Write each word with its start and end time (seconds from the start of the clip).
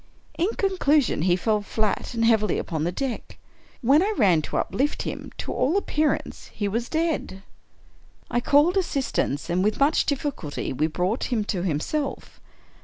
In 0.35 0.49
conclusion, 0.57 1.21
he 1.21 1.35
fell 1.35 1.61
flat 1.61 2.15
and 2.15 2.25
heavily 2.25 2.57
upon 2.57 2.85
the 2.85 2.91
deck. 2.91 3.37
When 3.83 4.01
I 4.01 4.11
ran 4.17 4.41
to 4.41 4.57
uplift 4.57 5.03
him, 5.03 5.31
to 5.37 5.53
all 5.53 5.77
appearance 5.77 6.49
he 6.51 6.67
was 6.67 6.89
dead. 6.89 7.43
I 8.27 8.39
called 8.41 8.77
assistance, 8.77 9.47
and, 9.47 9.63
with 9.63 9.79
much 9.79 10.07
difficulty, 10.07 10.73
we 10.73 10.87
brought 10.87 11.25
him 11.25 11.43
to 11.43 11.61
himself. 11.61 12.41